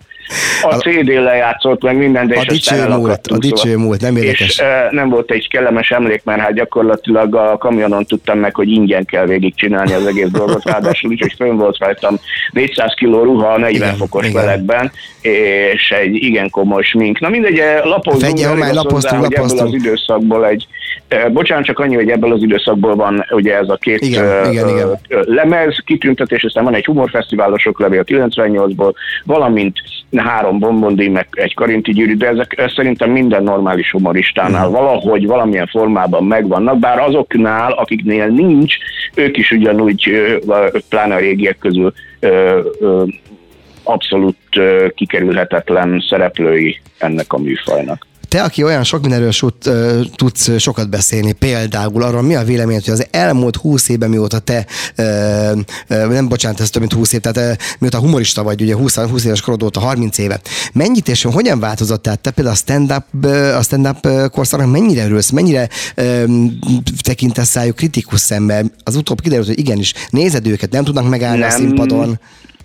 a 0.61 0.75
CD 0.75 1.07
lejátszott, 1.07 1.83
meg 1.83 1.97
minden, 1.97 2.27
de 2.27 2.35
a 2.37 2.41
és 2.41 2.47
dicső 2.47 2.87
múlt, 2.87 3.27
a 3.27 3.37
dicső 3.37 3.77
múlt, 3.77 4.01
nem 4.01 4.15
érdekes. 4.15 4.39
És 4.39 4.59
uh, 4.59 4.91
nem 4.91 5.09
volt 5.09 5.31
egy 5.31 5.47
kellemes 5.47 5.91
emlék, 5.91 6.23
mert 6.23 6.39
hát 6.39 6.53
gyakorlatilag 6.53 7.35
a 7.35 7.57
kamionon 7.57 8.05
tudtam 8.05 8.39
meg, 8.39 8.55
hogy 8.55 8.69
ingyen 8.69 9.05
kell 9.05 9.25
végigcsinálni 9.25 9.93
az 9.93 10.05
egész 10.05 10.29
dolgot, 10.29 10.63
ráadásul 10.63 11.09
úgy, 11.11 11.21
hogy 11.21 11.33
fönn 11.37 11.57
volt 11.57 11.77
rajtam 11.77 12.19
400 12.51 12.93
kg 12.93 13.03
ruha 13.03 13.57
40 13.57 13.69
igen, 13.71 13.95
fokos 13.95 14.27
igen. 14.27 14.45
melegben, 14.45 14.91
és 15.21 15.89
egy 16.01 16.15
igen 16.15 16.49
komoly 16.49 16.83
smink. 16.83 17.19
Na 17.19 17.29
mindegy, 17.29 17.61
lapozunk, 17.83 18.37
Fegye, 18.37 18.53
már 18.53 18.73
lapoztunk, 18.73 19.23
ebből 19.23 19.59
az 19.59 19.73
időszakból 19.73 20.47
egy, 20.47 20.67
bocsánat, 21.31 21.65
csak 21.65 21.79
annyi, 21.79 21.95
hogy 21.95 22.09
ebből 22.09 22.31
az 22.31 22.41
időszakból 22.41 22.95
van 22.95 23.25
ugye 23.29 23.57
ez 23.57 23.69
a 23.69 23.75
két 23.75 24.01
igen, 24.01 24.45
uh, 24.45 24.51
igen, 24.51 24.69
igen. 24.69 24.99
lemez 25.09 25.81
kitüntetés, 25.85 26.43
aztán 26.43 26.63
van 26.63 26.75
egy 26.75 26.85
humorfesztiválosok 26.85 27.79
levél 27.79 28.03
98-ból, 28.05 28.93
valamint 29.25 29.79
három 30.15 30.59
bombondi, 30.59 31.09
meg 31.09 31.27
egy 31.31 31.53
karinti 31.53 31.91
gyűrű, 31.91 32.15
de 32.15 32.27
ezek 32.27 32.71
szerintem 32.75 33.11
minden 33.11 33.43
normális 33.43 33.91
humoristánál 33.91 34.67
uh-huh. 34.67 34.79
valahogy 34.79 35.27
valamilyen 35.27 35.67
formában 35.67 36.23
megvannak, 36.23 36.79
bár 36.79 36.99
azoknál, 36.99 37.71
akiknél 37.71 38.27
nincs, 38.27 38.75
ők 39.15 39.37
is 39.37 39.51
ugyanúgy, 39.51 40.11
pláne 40.89 41.15
a 41.15 41.19
régiek 41.19 41.57
közül 41.57 41.93
abszolút 43.83 44.37
kikerülhetetlen 44.95 46.03
szereplői 46.09 46.81
ennek 46.97 47.33
a 47.33 47.37
műfajnak. 47.37 48.09
Te, 48.31 48.41
aki 48.41 48.63
olyan 48.63 48.83
sok 48.83 49.01
mindenről 49.01 49.31
tudsz 50.15 50.59
sokat 50.59 50.89
beszélni, 50.89 51.33
például 51.33 52.03
arról 52.03 52.21
mi 52.21 52.35
a 52.35 52.43
véleményed, 52.43 52.83
hogy 52.83 52.93
az 52.93 53.07
elmúlt 53.11 53.55
húsz 53.55 53.89
évben 53.89 54.09
mióta 54.09 54.39
te, 54.39 54.65
nem 55.87 56.27
bocsánat, 56.27 56.59
ez 56.59 56.69
több 56.69 56.81
mint 56.81 56.93
húsz 56.93 57.13
év, 57.13 57.19
tehát 57.19 57.61
mióta 57.79 57.99
humorista 57.99 58.43
vagy, 58.43 58.61
ugye 58.61 58.75
20, 58.75 58.95
20 58.97 59.25
éves 59.25 59.41
korod 59.41 59.63
óta, 59.63 59.79
30 59.79 60.17
éve, 60.17 60.39
mennyit 60.73 61.07
és 61.07 61.23
hogyan 61.23 61.59
változott? 61.59 62.03
Tehát 62.03 62.19
te 62.19 62.31
például 62.31 62.55
a 62.55 62.59
stand-up, 62.59 63.25
a 63.57 63.61
stand-up 63.61 64.29
korszaknak 64.31 64.71
mennyire 64.71 65.05
örülsz, 65.05 65.29
mennyire 65.29 65.67
tekintesz 67.01 67.55
rájuk 67.55 67.75
kritikus 67.75 68.19
szemmel? 68.19 68.63
Az 68.83 68.95
utóbb 68.95 69.21
kiderült, 69.21 69.47
hogy 69.47 69.59
igenis, 69.59 69.93
nézed 70.09 70.47
őket, 70.47 70.71
nem 70.71 70.83
tudnak 70.83 71.09
megállni 71.09 71.39
nem. 71.39 71.47
a 71.47 71.51
színpadon. 71.51 72.19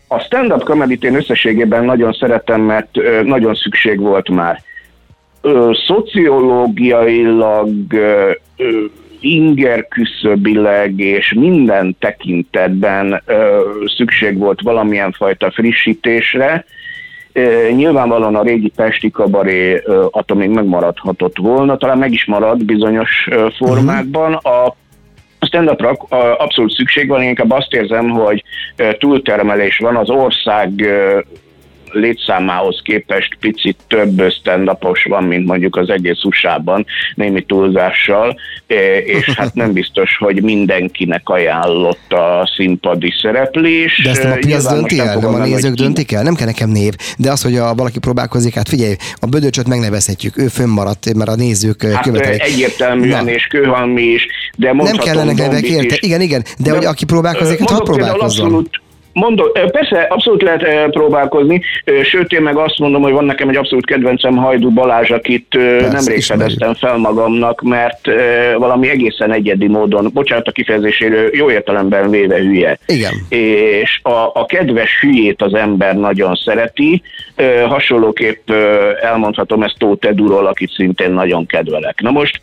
A 0.08 0.18
stand-up 0.18 0.64
comedy 0.64 0.98
én 1.00 1.14
összességében 1.14 1.84
nagyon 1.84 2.12
szeretem, 2.12 2.60
mert 2.60 2.88
nagyon 3.24 3.54
szükség 3.54 4.00
volt 4.00 4.28
már 4.28 4.62
ö, 5.46 5.70
szociológiailag, 5.86 7.92
ö, 7.92 8.30
inger 9.20 9.88
küszöbileg 9.88 10.98
és 10.98 11.32
minden 11.32 11.96
tekintetben 11.98 13.22
ö, 13.26 13.60
szükség 13.96 14.38
volt 14.38 14.60
valamilyen 14.60 15.12
fajta 15.12 15.50
frissítésre. 15.50 16.64
Ö, 17.32 17.68
nyilvánvalóan 17.70 18.34
a 18.34 18.42
régi 18.42 18.72
Pesti 18.76 19.10
kabaré 19.10 19.80
ö, 19.84 20.06
attól 20.10 20.36
még 20.36 20.48
megmaradhatott 20.48 21.38
volna, 21.38 21.76
talán 21.76 21.98
meg 21.98 22.12
is 22.12 22.24
maradt 22.24 22.64
bizonyos 22.64 23.28
ö, 23.30 23.46
formákban. 23.56 24.30
Mhm. 24.30 24.46
A 24.46 24.76
stand-upra 25.40 25.90
abszolút 26.38 26.72
szükség 26.72 27.08
van, 27.08 27.22
én 27.22 27.28
inkább 27.28 27.50
azt 27.50 27.74
érzem, 27.74 28.10
hogy 28.10 28.42
túltermelés 28.98 29.78
van, 29.78 29.96
az 29.96 30.10
ország 30.10 30.70
létszámához 31.96 32.80
képest 32.84 33.36
picit 33.40 33.76
több 33.88 34.30
stand 34.30 34.70
van, 35.04 35.24
mint 35.24 35.46
mondjuk 35.46 35.76
az 35.76 35.88
egész 35.88 36.24
USA-ban, 36.24 36.86
némi 37.14 37.42
túlzással, 37.42 38.36
e, 38.66 38.98
és 38.98 39.30
hát 39.36 39.54
nem 39.54 39.72
biztos, 39.72 40.16
hogy 40.16 40.42
mindenkinek 40.42 41.28
ajánlott 41.28 42.12
a 42.12 42.52
színpadi 42.56 43.12
szereplés. 43.22 44.00
De 44.04 44.10
ezt 44.10 44.22
nem 44.22 44.32
a 44.32 44.36
piac 44.36 44.72
dönti 44.72 44.98
el, 44.98 45.16
nem 45.16 45.34
a 45.34 45.44
nézők 45.44 45.74
döntik 45.74 46.12
el? 46.12 46.22
Nem 46.22 46.34
kell 46.34 46.46
nekem 46.46 46.70
név, 46.70 46.94
de 47.18 47.30
az, 47.30 47.42
hogy 47.42 47.56
a 47.56 47.74
valaki 47.74 47.98
próbálkozik, 47.98 48.54
hát 48.54 48.68
figyelj, 48.68 48.94
a 49.14 49.26
bödöcsöt 49.26 49.68
megnevezhetjük, 49.68 50.38
ő 50.38 50.46
fönnmaradt, 50.48 51.14
mert 51.14 51.30
a 51.30 51.34
nézők 51.34 51.82
hát 51.82 52.02
követelik. 52.02 52.42
egyértelműen, 52.42 53.24
Na. 53.24 53.30
és 53.30 53.46
kőhalmi 53.46 54.02
is, 54.02 54.26
de 54.56 54.72
Nem 54.72 54.96
kellene 54.96 55.32
nevek, 55.32 55.62
érte? 55.62 55.96
Igen, 56.00 56.20
igen, 56.20 56.42
de, 56.58 56.70
de 56.70 56.76
hogy 56.76 56.84
aki 56.84 57.04
próbálkozik, 57.04 57.58
hát 57.58 57.68
ha 57.68 57.78
próbálkozzon. 57.78 58.44
Abszolút, 58.46 58.80
Mondom, 59.18 59.46
persze 59.70 60.00
abszolút 60.00 60.42
lehet 60.42 60.90
próbálkozni, 60.90 61.62
sőt 62.02 62.32
én 62.32 62.42
meg 62.42 62.56
azt 62.56 62.78
mondom, 62.78 63.02
hogy 63.02 63.12
van 63.12 63.24
nekem 63.24 63.48
egy 63.48 63.56
abszolút 63.56 63.86
kedvencem 63.86 64.36
Hajdú 64.36 64.70
Balázs, 64.70 65.10
akit 65.10 65.46
persze, 65.48 65.90
nemrég 65.90 66.22
fedeztem 66.22 66.74
fel 66.74 66.96
magamnak, 66.96 67.62
mert 67.62 68.00
valami 68.56 68.88
egészen 68.88 69.32
egyedi 69.32 69.66
módon, 69.66 70.10
bocsánat 70.12 70.46
a 70.46 70.52
kifejezéséről, 70.52 71.30
jó 71.32 71.50
értelemben 71.50 72.10
véve 72.10 72.36
hülye. 72.36 72.78
Igen. 72.86 73.12
És 73.28 74.00
a, 74.02 74.30
a 74.34 74.44
kedves 74.48 75.00
hülyét 75.00 75.42
az 75.42 75.54
ember 75.54 75.96
nagyon 75.96 76.34
szereti, 76.44 77.02
hasonlóképp 77.68 78.50
elmondhatom 79.02 79.62
ezt 79.62 79.78
Tóth 79.78 80.06
Eduról, 80.06 80.46
akit 80.46 80.70
szintén 80.70 81.10
nagyon 81.10 81.46
kedvelek. 81.46 82.00
Na 82.00 82.10
most 82.10 82.40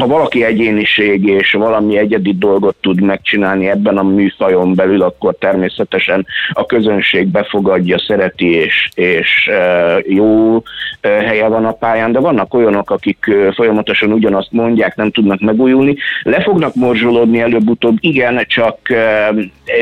ha 0.00 0.06
valaki 0.06 0.44
egyéniség 0.44 1.26
és 1.26 1.52
valami 1.52 1.98
egyedi 1.98 2.34
dolgot 2.38 2.76
tud 2.80 3.00
megcsinálni 3.00 3.68
ebben 3.68 3.98
a 3.98 4.02
műfajon 4.02 4.74
belül, 4.74 5.02
akkor 5.02 5.34
természetesen 5.38 6.26
a 6.52 6.66
közönség 6.66 7.26
befogadja, 7.26 7.98
szereti 7.98 8.54
és, 8.54 8.88
és 8.94 9.46
e, 9.46 9.98
jó 10.06 10.56
e, 11.00 11.08
helye 11.08 11.48
van 11.48 11.64
a 11.64 11.72
pályán, 11.72 12.12
de 12.12 12.18
vannak 12.18 12.54
olyanok, 12.54 12.90
akik 12.90 13.26
e, 13.26 13.52
folyamatosan 13.52 14.12
ugyanazt 14.12 14.52
mondják, 14.52 14.96
nem 14.96 15.10
tudnak 15.10 15.40
megújulni. 15.40 15.96
Le 16.22 16.42
fognak 16.42 16.74
morzsolódni 16.74 17.40
előbb-utóbb, 17.40 17.96
igen, 18.00 18.44
csak 18.48 18.78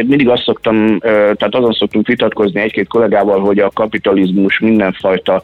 mindig 0.07 0.29
azt 0.29 0.43
szoktam, 0.43 0.99
tehát 1.01 1.55
azon 1.55 1.73
szoktunk 1.73 2.07
vitatkozni 2.07 2.61
egy-két 2.61 2.89
kollégával, 2.89 3.41
hogy 3.41 3.59
a 3.59 3.71
kapitalizmus 3.75 4.59
mindenfajta 4.59 5.43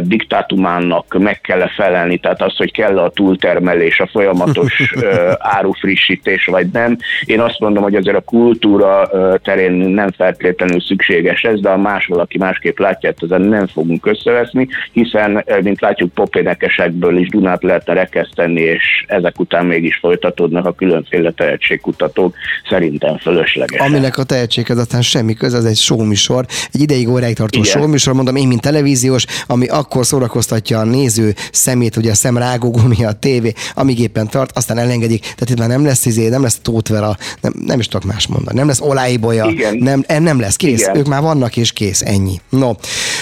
diktátumának 0.00 1.18
meg 1.18 1.40
kell 1.40 1.68
felelni, 1.68 2.18
tehát 2.18 2.42
az, 2.42 2.56
hogy 2.56 2.72
kell 2.72 2.98
a 2.98 3.10
túltermelés 3.10 3.83
termelés, 3.84 4.00
a 4.00 4.06
folyamatos 4.06 4.94
árufrissítés, 5.56 6.44
vagy 6.44 6.66
nem. 6.72 6.96
Én 7.24 7.40
azt 7.40 7.60
mondom, 7.60 7.82
hogy 7.82 7.94
azért 7.94 8.16
a 8.16 8.20
kultúra 8.20 9.10
terén 9.42 9.72
nem 9.72 10.10
feltétlenül 10.10 10.80
szükséges 10.80 11.42
ez, 11.42 11.60
de 11.60 11.68
a 11.68 11.76
más 11.76 12.06
valaki 12.06 12.38
másképp 12.38 12.78
látja, 12.78 13.08
hát 13.08 13.22
ezen 13.22 13.40
nem 13.40 13.66
fogunk 13.66 14.06
összeveszni, 14.06 14.68
hiszen, 14.92 15.44
mint 15.62 15.80
látjuk, 15.80 16.14
popénekesekből 16.14 17.18
is 17.18 17.28
Dunát 17.28 17.62
lehetne 17.62 17.92
rekeszteni, 17.92 18.60
és 18.60 19.04
ezek 19.06 19.40
után 19.40 19.66
mégis 19.66 19.96
folytatódnak 19.96 20.66
a 20.66 20.72
különféle 20.72 21.30
tehetségkutatók, 21.30 22.34
szerintem 22.68 23.18
fölösleges. 23.18 23.80
Aminek 23.80 24.18
a 24.18 24.24
tehetséghez 24.24 24.78
aztán 24.78 25.02
semmi 25.02 25.34
köze, 25.34 25.56
ez 25.56 25.64
egy 25.64 25.76
showműsor, 25.76 26.44
egy 26.72 26.80
ideig 26.80 27.08
óráig 27.08 27.34
tartó 27.34 27.58
Igen. 27.58 27.70
showműsor, 27.70 28.14
mondom 28.14 28.36
én, 28.36 28.48
mint 28.48 28.60
televíziós, 28.60 29.26
ami 29.46 29.66
akkor 29.66 30.06
szórakoztatja 30.06 30.78
a 30.78 30.84
néző 30.84 31.32
szemét, 31.52 31.96
ugye 31.96 32.10
a 32.10 32.14
szemrágógumi 32.14 33.04
a 33.04 33.12
tévé, 33.12 33.52
amíg 33.74 33.98
éppen 33.98 34.28
tart, 34.28 34.56
aztán 34.56 34.78
elengedik. 34.78 35.20
Tehát 35.20 35.50
itt 35.50 35.58
már 35.58 35.68
nem 35.68 35.84
lesz 35.84 36.06
izé, 36.06 36.28
nem 36.28 36.42
lesz 36.42 36.58
tótvera, 36.62 37.16
nem, 37.40 37.52
nem 37.66 37.78
is 37.78 37.88
tudok 37.88 38.12
más 38.12 38.26
mondani. 38.26 38.58
Nem 38.58 38.66
lesz 38.66 38.80
olajbolya, 38.80 39.50
nem, 39.78 40.04
nem 40.18 40.40
lesz, 40.40 40.56
kész. 40.56 40.80
Igen. 40.80 40.96
Ők 40.96 41.06
már 41.06 41.22
vannak 41.22 41.56
és 41.56 41.72
kész, 41.72 42.02
ennyi. 42.02 42.40
No, 42.48 42.72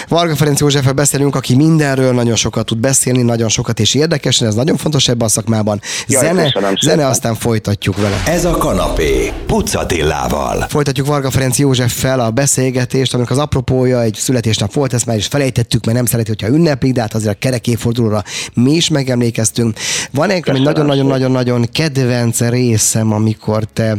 Varga 0.08 0.36
Ferenc 0.36 0.60
Józseffel 0.60 0.92
beszélünk, 0.92 1.34
aki 1.34 1.54
mindenről 1.54 2.12
nagyon 2.12 2.36
sokat 2.36 2.66
tud 2.66 2.78
beszélni, 2.78 3.22
nagyon 3.22 3.48
sokat 3.48 3.80
és 3.80 3.94
érdekesen, 3.94 4.48
ez 4.48 4.54
nagyon 4.54 4.76
fontos 4.76 5.08
ebben 5.08 5.26
a 5.26 5.30
szakmában. 5.30 5.80
Jaj, 6.06 6.24
zene, 6.24 6.52
zene 6.80 7.06
aztán 7.06 7.34
folytatjuk 7.34 7.96
vele. 7.96 8.22
Ez 8.26 8.44
a 8.44 8.50
kanapé, 8.50 9.32
Pucatillával. 9.46 10.66
Folytatjuk 10.68 11.06
Varga 11.06 11.30
Ferenc 11.30 11.58
Józseffel 11.58 12.20
a 12.20 12.30
beszélgetést, 12.30 13.14
amikor 13.14 13.32
az 13.32 13.38
apropója 13.38 14.02
egy 14.02 14.14
születésnap 14.14 14.72
volt, 14.72 14.92
ezt 14.92 15.06
már 15.06 15.16
is 15.16 15.26
felejtettük, 15.26 15.84
mert 15.84 15.96
nem 15.96 16.06
szereti, 16.06 16.28
hogyha 16.28 16.54
ünneplik, 16.54 16.92
de 16.92 17.00
hát 17.00 17.14
azért 17.14 17.34
a 17.34 17.38
kerekéfordulóra 17.38 18.24
mi 18.54 18.72
is 18.72 18.88
megemlékeztünk. 18.88 19.78
Van 20.10 20.30
nekem 20.34 20.54
egy 20.54 20.62
nagyon-nagyon-nagyon-nagyon 20.62 21.64
kedvenc 21.72 22.40
részem, 22.40 23.12
amikor 23.12 23.64
te 23.64 23.96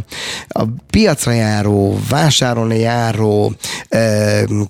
a 0.48 0.64
piacra 0.90 1.32
járó, 1.32 2.00
vásárolni 2.10 2.80
járó, 2.80 3.54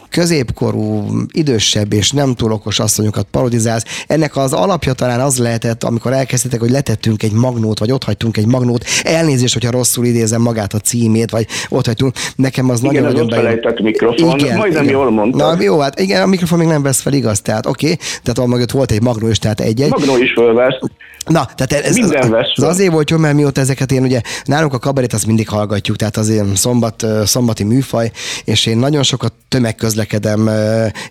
középkorú, 0.10 1.06
idősebb 1.32 1.94
és 1.94 2.12
nem 2.12 2.34
túl 2.34 2.52
okos 2.52 2.80
asszonyokat 2.80 3.28
parodizálsz. 3.32 3.84
Ennek 4.08 4.38
az 4.38 4.54
alapja 4.54 4.94
talán 4.94 5.20
az 5.20 5.38
lehetett, 5.38 5.84
amikor 5.84 6.14
elkezdtek, 6.14 6.60
hogy 6.60 6.70
letettünk 6.70 7.24
egy 7.24 7.32
magnót, 7.32 7.80
vagy 7.80 7.92
ott 7.92 8.04
hagytunk 8.04 8.38
egy 8.38 8.48
magnót. 8.48 8.86
Elnézést, 9.04 9.54
hogyha 9.54 9.72
rosszul 9.72 10.06
idézem 10.06 10.42
magát 10.42 10.74
a 10.74 10.80
címét, 10.80 11.32
vagy 11.32 11.48
ott 11.70 11.86
hagytunk. 11.86 12.14
Nekem 12.36 12.70
az 12.70 12.84
igen, 12.84 13.04
nagyon-nagyon 13.04 13.28
bejön. 13.28 13.76
mikrofon, 13.84 14.40
igen, 14.40 14.58
majdnem 14.58 14.84
igen. 14.84 14.96
jól 14.96 15.12
mondtad. 15.12 15.58
Na 15.58 15.64
jó, 15.64 15.80
hát 15.80 16.00
igen, 16.00 16.22
a 16.22 16.26
mikrofon 16.26 16.60
még 16.60 16.68
nem 16.68 16.82
vesz 16.82 17.02
fel, 17.02 17.14
igaz? 17.14 17.42
Tehát 17.42 17.66
oké, 17.66 17.86
okay, 17.86 17.98
tehát 18.24 18.38
a 18.38 18.46
mögött 18.46 18.72
volt 18.72 18.92
egy 18.92 19.02
magnó 19.02 19.28
is, 19.28 19.40
tehát 19.40 19.60
egy-egy. 19.60 19.90
Magnó 19.90 20.18
is 20.18 20.34
fölvesz. 20.34 20.80
Na, 21.26 21.50
tehát 21.56 21.86
ez, 21.86 21.96
Minden 21.96 22.34
az, 22.34 22.46
az 22.56 22.64
azért 22.64 22.92
volt 22.92 23.10
jó, 23.10 23.18
mert 23.18 23.36
mióta 23.36 23.62
ezeket 23.62 23.92
én 23.92 24.04
ugye, 24.04 24.22
nálunk 24.44 24.74
a 24.74 24.80
kabarét 24.80 25.14
azt 25.14 25.26
mindig 25.26 25.50
hallgatjuk, 25.50 25.98
tehát 25.98 26.18
az 26.18 26.30
ilyen 26.30 26.56
szombat, 26.56 27.06
szombati 27.26 27.64
műfaj, 27.64 28.12
és 28.44 28.66
én 28.66 28.78
nagyon 28.78 29.04
sokat 29.04 29.34
tömegközlekedem, 29.48 30.50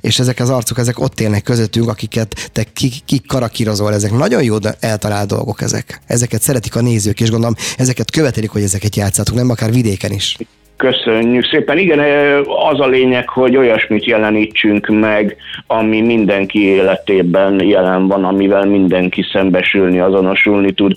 és 0.00 0.18
ezek 0.18 0.40
az 0.40 0.50
arcok, 0.50 0.78
ezek 0.78 1.00
ott 1.00 1.20
élnek 1.20 1.42
közöttünk, 1.42 1.88
akiket 1.88 2.50
te 2.52 2.64
ki, 2.64 2.92
ki 3.04 3.20
karakírozol, 3.26 3.94
ezek 3.94 4.12
nagyon 4.12 4.42
jó 4.42 4.56
eltalált 4.80 5.28
dolgok 5.28 5.60
ezek. 5.60 6.00
Ezeket 6.06 6.42
szeretik 6.42 6.76
a 6.76 6.80
nézők, 6.80 7.20
és 7.20 7.30
gondolom, 7.30 7.54
ezeket 7.76 8.10
követelik, 8.10 8.50
hogy 8.50 8.62
ezeket 8.62 8.96
játszátok, 8.96 9.34
nem 9.34 9.50
akár 9.50 9.72
vidéken 9.72 10.12
is. 10.12 10.36
Köszönjük 10.82 11.44
szépen. 11.44 11.78
Igen, 11.78 11.98
az 12.70 12.80
a 12.80 12.86
lényeg, 12.86 13.28
hogy 13.28 13.56
olyasmit 13.56 14.04
jelenítsünk 14.04 14.86
meg, 14.86 15.36
ami 15.66 16.00
mindenki 16.00 16.66
életében 16.66 17.68
jelen 17.68 18.08
van, 18.08 18.24
amivel 18.24 18.64
mindenki 18.64 19.24
szembesülni, 19.32 19.98
azonosulni 19.98 20.72
tud. 20.72 20.94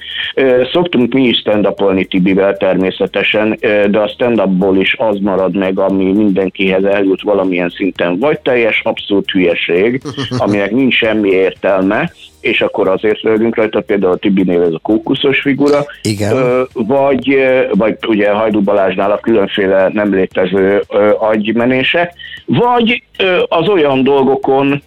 Szoktunk 0.71 1.13
mi 1.13 1.23
is 1.23 1.37
stand 1.37 1.67
Tibivel 2.09 2.57
természetesen, 2.57 3.57
de 3.89 3.99
a 3.99 4.07
stand 4.07 4.39
is 4.77 4.95
az 4.97 5.19
marad 5.19 5.55
meg, 5.55 5.79
ami 5.79 6.11
mindenkihez 6.11 6.83
eljut 6.83 7.21
valamilyen 7.21 7.69
szinten. 7.69 8.19
Vagy 8.19 8.39
teljes 8.39 8.81
abszolút 8.83 9.31
hülyeség, 9.31 10.01
aminek 10.37 10.71
nincs 10.71 10.95
semmi 10.95 11.29
értelme, 11.29 12.11
és 12.45 12.61
akkor 12.61 12.87
azért 12.87 13.21
rögünk 13.21 13.55
rajta, 13.55 13.81
például 13.81 14.11
a 14.11 14.17
Tibinél 14.17 14.61
ez 14.61 14.73
a 14.73 14.79
kókuszos 14.81 15.39
figura, 15.39 15.85
Igen. 16.01 16.65
vagy, 16.73 17.37
vagy 17.71 17.97
ugye 18.07 18.31
Hajdú 18.31 18.61
Balázsnál 18.61 19.11
a 19.11 19.19
különféle 19.19 19.89
nem 19.93 20.13
létező 20.13 20.83
agymenések, 21.19 22.13
vagy 22.45 23.03
az 23.47 23.67
olyan 23.67 24.03
dolgokon, 24.03 24.81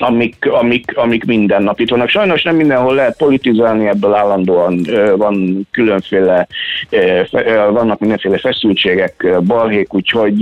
amik, 0.00 0.46
amik, 0.50 0.96
amik 0.96 1.24
mindennapi 1.24 1.84
vannak. 1.88 2.08
Sajnos 2.08 2.42
nem 2.42 2.56
mindenhol 2.56 2.94
lehet 2.94 3.16
politizálni, 3.16 3.86
ebből 3.86 4.14
állandóan 4.14 4.80
van 5.16 5.66
különféle, 5.70 6.46
vannak 7.70 7.98
mindenféle 7.98 8.38
feszültségek, 8.38 9.40
balhék, 9.46 9.94
úgyhogy 9.94 10.40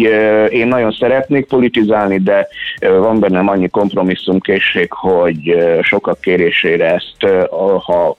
én 0.51 0.67
nagyon 0.67 0.93
szeretnék 0.93 1.47
politizálni, 1.47 2.19
de 2.19 2.49
van 2.81 3.21
bennem 3.21 3.49
annyi 3.49 3.69
kompromisszumkészség, 3.69 4.93
hogy 4.93 5.57
sokak 5.83 6.21
kérésére 6.21 6.95
ezt, 6.95 7.49
ha 7.85 8.15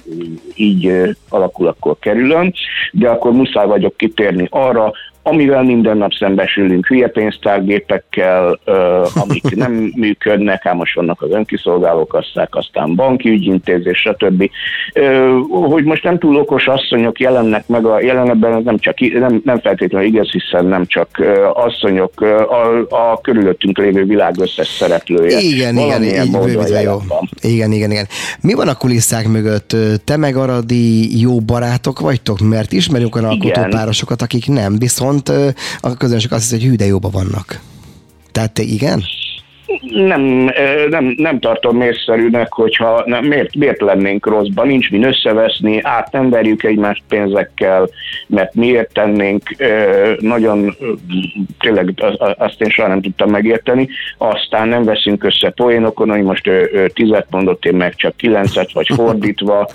így 0.55 0.91
alakul, 1.29 1.67
akkor 1.67 1.95
kerülöm, 1.99 2.51
de 2.91 3.09
akkor 3.09 3.31
muszáj 3.31 3.67
vagyok 3.67 3.97
kitérni 3.97 4.47
arra, 4.49 4.91
amivel 5.23 5.63
minden 5.63 5.97
nap 5.97 6.13
szembesülünk, 6.13 6.87
hülye 6.87 7.07
pénztárgépekkel, 7.07 8.59
amik 9.23 9.55
nem 9.55 9.91
működnek, 9.95 10.65
ám 10.65 10.75
most 10.75 10.95
vannak 10.95 11.21
az 11.21 11.31
önkiszolgáló 11.31 12.05
kasszák, 12.05 12.55
aztán 12.55 12.95
banki 12.95 13.29
ügyintézés, 13.29 13.97
stb. 13.97 14.49
Hogy 15.49 15.83
most 15.83 16.03
nem 16.03 16.19
túl 16.19 16.35
okos 16.35 16.67
asszonyok 16.67 17.19
jelennek 17.19 17.67
meg 17.67 17.85
a 17.85 18.01
jelenetben, 18.01 18.61
nem, 18.63 18.77
csak, 18.77 18.99
nem, 18.99 19.41
nem 19.45 19.59
feltétlenül 19.59 20.07
igaz, 20.07 20.31
hiszen 20.31 20.65
nem 20.65 20.85
csak 20.85 21.09
asszonyok, 21.53 22.21
a, 22.21 22.79
a 22.89 23.21
körülöttünk 23.21 23.77
lévő 23.77 24.03
világ 24.03 24.35
összes 24.39 24.67
szereplője. 24.67 25.39
Igen, 25.39 25.77
igen, 25.77 26.03
így 26.03 26.31
bővítve 26.31 26.81
jó. 26.81 26.97
Igen, 27.41 27.71
igen, 27.71 27.91
igen. 27.91 28.07
Mi 28.41 28.53
van 28.53 28.67
a 28.67 28.75
kulisszák 28.75 29.27
mögött? 29.27 29.75
Te 30.03 30.17
meg 30.17 30.35
Aradi 30.35 31.19
jó 31.21 31.39
barátok 31.39 31.99
vagytok? 31.99 32.39
Mert 32.39 32.71
ismerjük 32.71 33.15
olyan 33.15 33.29
alkotópárosokat, 33.29 34.21
akik 34.21 34.47
nem, 34.47 34.75
viszont 34.79 35.08
viszont 35.11 35.55
a 35.79 35.97
közönség 35.97 36.33
azt 36.33 36.49
hiszi, 36.49 36.55
hogy 36.61 36.69
hű, 36.69 36.75
de 36.75 36.85
jóba 36.85 37.09
vannak. 37.09 37.59
Tehát 38.31 38.53
te 38.53 38.61
igen? 38.61 39.03
nem, 39.93 40.51
nem, 40.89 41.13
nem 41.17 41.39
tartom 41.39 41.77
mészszerűnek, 41.77 42.53
hogyha 42.53 43.03
nem, 43.05 43.25
miért, 43.25 43.55
miért 43.55 43.81
lennénk 43.81 44.25
rosszban, 44.25 44.67
nincs 44.67 44.89
min 44.89 45.03
összeveszni, 45.03 45.79
át 45.83 46.11
nem 46.11 46.29
verjük 46.29 46.63
egymást 46.63 47.03
pénzekkel, 47.07 47.89
mert 48.27 48.53
miért 48.53 48.93
tennénk, 48.93 49.55
nagyon 50.19 50.75
tényleg 51.59 51.93
azt 52.37 52.61
én 52.61 52.69
soha 52.69 52.87
nem 52.87 53.01
tudtam 53.01 53.29
megérteni, 53.29 53.89
aztán 54.17 54.67
nem 54.67 54.83
veszünk 54.83 55.23
össze 55.23 55.49
poénokon, 55.49 56.09
hogy 56.09 56.23
most 56.23 56.47
ő 56.47 56.91
tizet 56.93 57.27
mondott, 57.29 57.65
én 57.65 57.75
meg 57.75 57.95
csak 57.95 58.17
kilencet, 58.17 58.71
vagy 58.71 58.87
fordítva, 58.95 59.69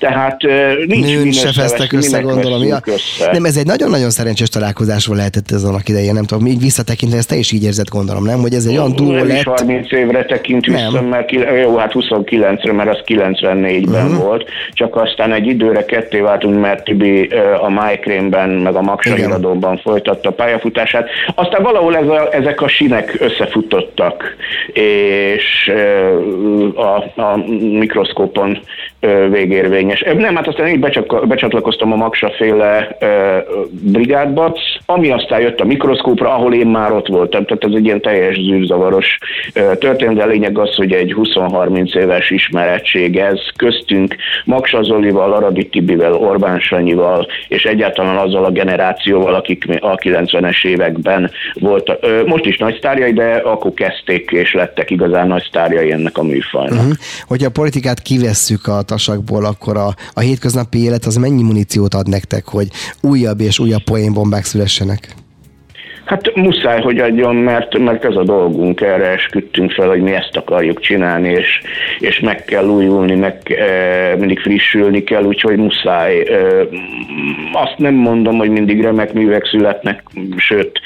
tehát 0.00 0.42
nincs 0.86 1.06
Nőn 1.06 1.32
se 1.32 1.52
fesztek 1.52 1.92
össze, 1.92 2.20
gondolom. 2.20 2.62
Ja. 2.62 2.78
Össze. 2.84 3.30
Nem, 3.32 3.44
ez 3.44 3.56
egy 3.56 3.66
nagyon-nagyon 3.66 4.10
szerencsés 4.10 4.48
találkozásról 4.48 5.16
lehetett 5.16 5.50
ez 5.50 5.64
annak 5.64 5.88
idején, 5.88 6.12
nem 6.12 6.24
tudom, 6.24 6.46
így 6.46 6.60
visszatekintve, 6.60 7.18
ezt 7.18 7.28
te 7.28 7.36
is 7.36 7.52
így 7.52 7.64
érzed, 7.64 7.88
gondolom, 7.88 8.24
nem? 8.24 8.40
Hogy 8.40 8.54
ez 8.54 8.64
egy 8.64 8.76
olyan 8.76 8.96
duó 8.96 9.12
lett. 9.12 9.42
30 9.42 9.92
évre 9.92 10.24
tekint 10.24 10.66
vissza, 10.66 11.02
mert 11.02 11.30
jó, 11.62 11.76
hát 11.76 11.92
29-re, 11.94 12.72
mert 12.72 12.88
az 12.88 13.00
94-ben 13.06 14.04
uh-huh. 14.04 14.22
volt, 14.22 14.48
csak 14.72 14.96
aztán 14.96 15.32
egy 15.32 15.46
időre 15.46 15.84
ketté 15.84 16.20
váltunk, 16.20 16.60
mert 16.60 16.84
Tibi 16.84 17.28
a 17.60 17.68
MyCrane-ben, 17.68 18.48
meg 18.48 18.74
a 18.74 18.82
Maksa 18.82 19.16
iradóban 19.16 19.78
folytatta 19.78 20.28
a 20.28 20.32
pályafutását. 20.32 21.08
Aztán 21.34 21.62
valahol 21.62 21.96
ez 21.96 22.06
a, 22.06 22.28
ezek 22.34 22.60
a 22.60 22.68
sinek 22.68 23.16
összefutottak, 23.18 24.36
és 24.72 25.72
a, 26.74 27.20
a 27.20 27.36
mikroszkópon 27.60 28.60
végérvényes. 29.30 30.04
Nem, 30.16 30.36
hát 30.36 30.46
aztán 30.46 30.66
én 30.66 30.80
becsatlakoztam 31.28 31.92
a 31.92 31.96
Maksa 31.96 32.32
féle 32.36 32.96
brigádba, 33.70 34.56
ami 34.86 35.10
aztán 35.10 35.40
jött 35.40 35.60
a 35.60 35.64
mikroszkópra, 35.64 36.34
ahol 36.34 36.54
én 36.54 36.66
már 36.66 36.92
ott 36.92 37.06
voltam, 37.06 37.44
tehát 37.44 37.64
ez 37.64 37.72
egy 37.74 37.84
ilyen 37.84 38.00
teljes 38.00 38.34
zűrzavaros 38.34 39.18
történet, 39.52 40.14
de 40.14 40.22
a 40.22 40.26
lényeg 40.26 40.58
az, 40.58 40.74
hogy 40.74 40.92
egy 40.92 41.14
20-30 41.16 41.96
éves 41.96 42.30
ismerettség 42.30 43.16
ez 43.16 43.40
köztünk 43.56 44.16
Maksa 44.44 44.82
Zolival, 44.82 45.32
Aradi 45.32 45.68
Tibivel, 45.68 46.14
Orbán 46.14 46.60
Sanyival, 46.60 47.26
és 47.48 47.64
egyáltalán 47.64 48.16
azzal 48.16 48.44
a 48.44 48.50
generációval, 48.50 49.34
akik 49.34 49.64
a 49.80 49.94
90-es 49.94 50.64
években 50.64 51.30
volt, 51.54 51.98
most 52.26 52.44
is 52.44 52.58
nagy 52.58 52.76
sztárjai, 52.76 53.12
de 53.12 53.40
akkor 53.44 53.72
kezdték 53.74 54.30
és 54.30 54.54
lettek 54.54 54.90
igazán 54.90 55.26
nagy 55.26 55.44
sztárjai 55.48 55.92
ennek 55.92 56.18
a 56.18 56.22
műfajnak. 56.22 56.78
Uh-huh. 56.78 56.92
Hogyha 57.26 57.46
a 57.46 57.50
politikát 57.50 58.02
kivesszük 58.02 58.66
a 58.66 58.82
tasakból, 58.90 59.44
akkor 59.44 59.76
a, 59.76 59.94
a 60.12 60.20
hétköznapi 60.20 60.82
élet 60.82 61.04
az 61.04 61.16
mennyi 61.16 61.42
muníciót 61.42 61.94
ad 61.94 62.08
nektek, 62.08 62.46
hogy 62.46 62.68
újabb 63.00 63.40
és 63.40 63.58
újabb 63.58 63.82
poénbombák 63.82 64.44
szülessenek? 64.44 65.14
Hát 66.04 66.34
muszáj, 66.34 66.80
hogy 66.80 66.98
adjon, 66.98 67.36
mert, 67.36 67.78
mert 67.78 68.04
ez 68.04 68.16
a 68.16 68.22
dolgunk, 68.22 68.80
erre 68.80 69.06
esküdtünk 69.06 69.72
fel, 69.72 69.88
hogy 69.88 70.00
mi 70.00 70.12
ezt 70.12 70.36
akarjuk 70.36 70.80
csinálni, 70.80 71.28
és, 71.28 71.60
és 71.98 72.20
meg 72.20 72.44
kell 72.44 72.64
újulni, 72.64 73.14
meg 73.14 73.52
e, 73.52 74.16
mindig 74.16 74.40
frissülni 74.40 75.04
kell, 75.04 75.24
úgyhogy 75.24 75.56
muszáj. 75.56 76.20
E, 76.20 76.36
azt 77.52 77.74
nem 77.76 77.94
mondom, 77.94 78.36
hogy 78.36 78.50
mindig 78.50 78.82
remek 78.82 79.12
művek 79.12 79.46
születnek, 79.46 80.02
sőt, 80.36 80.80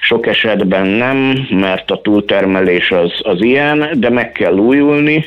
sok 0.00 0.26
esetben 0.26 0.86
nem, 0.86 1.46
mert 1.50 1.90
a 1.90 2.00
túltermelés 2.00 2.90
az, 2.90 3.12
az 3.22 3.42
ilyen, 3.42 3.88
de 3.94 4.10
meg 4.10 4.32
kell 4.32 4.54
újulni, 4.54 5.24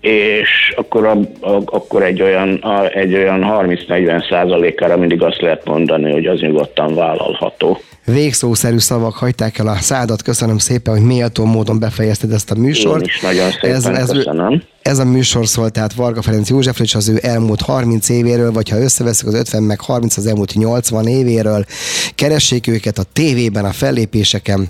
és 0.00 0.74
akkor, 0.76 1.06
a, 1.06 1.18
a, 1.40 1.62
akkor 1.64 2.02
egy 2.02 2.22
olyan, 2.22 2.54
a, 2.54 2.88
egy 2.88 3.14
olyan 3.14 3.44
30-40 3.44 4.28
százalékára 4.28 4.96
mindig 4.96 5.22
azt 5.22 5.40
lehet 5.40 5.64
mondani, 5.64 6.12
hogy 6.12 6.26
az 6.26 6.40
nyugodtan 6.40 6.94
vállalható 6.94 7.80
végszószerű 8.12 8.78
szavak 8.78 9.14
hagyták 9.14 9.58
el 9.58 9.66
a 9.66 9.74
szádat. 9.74 10.22
Köszönöm 10.22 10.58
szépen, 10.58 10.94
hogy 10.94 11.06
méltó 11.06 11.44
módon 11.44 11.78
befejezted 11.78 12.32
ezt 12.32 12.50
a 12.50 12.54
műsort. 12.54 13.00
Én 13.00 13.06
is 13.06 13.20
nagyon 13.20 13.50
szépen 13.50 13.70
ez, 13.70 13.84
ez, 13.86 14.10
köszönöm. 14.10 14.62
Ez 14.88 14.98
a 14.98 15.04
műsor 15.04 15.46
szólt 15.46 15.72
tehát 15.72 15.92
Varga 15.92 16.22
Ferenc 16.22 16.48
Józsefről 16.48 16.86
és 16.86 16.94
az 16.94 17.08
ő 17.08 17.18
elmúlt 17.22 17.60
30 17.60 18.08
évéről, 18.08 18.52
vagy 18.52 18.68
ha 18.68 18.78
összeveszünk 18.78 19.32
az 19.32 19.38
50 19.38 19.62
meg 19.62 19.80
30 19.80 20.16
az 20.16 20.26
elmúlt 20.26 20.54
80 20.54 21.06
évéről. 21.06 21.64
Keressék 22.14 22.66
őket 22.66 22.98
a 22.98 23.02
tévében, 23.12 23.64
a 23.64 23.70
fellépéseken. 23.70 24.68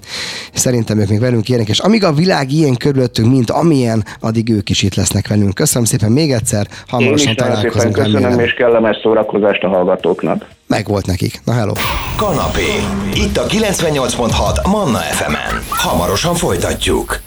Szerintem 0.52 0.98
ők 0.98 1.08
még 1.08 1.20
velünk 1.20 1.48
ilyenek, 1.48 1.68
és 1.68 1.78
amíg 1.78 2.04
a 2.04 2.12
világ 2.12 2.52
ilyen 2.52 2.76
körülöttünk, 2.76 3.30
mint 3.30 3.50
amilyen, 3.50 4.04
addig 4.20 4.50
ők 4.50 4.70
is 4.70 4.82
itt 4.82 4.94
lesznek 4.94 5.28
velünk. 5.28 5.54
Köszönöm 5.54 5.84
szépen 5.84 6.12
még 6.12 6.32
egyszer, 6.32 6.66
hamarosan 6.86 7.36
találkozunk. 7.36 7.92
Köszönöm, 7.92 8.22
remélem. 8.22 8.44
és 8.44 8.52
kellemes 8.52 8.96
szórakozást 9.02 9.62
a 9.62 9.68
hallgatóknak. 9.68 10.46
Meg 10.66 10.86
volt 10.86 11.06
nekik. 11.06 11.40
Na 11.44 11.52
hello. 11.52 11.72
Kanapé. 12.16 12.66
Itt 13.14 13.36
a 13.36 13.46
98.6 13.46 14.70
Manna 14.70 14.98
FM-en. 14.98 15.62
Hamarosan 15.68 16.34
folytatjuk. 16.34 17.26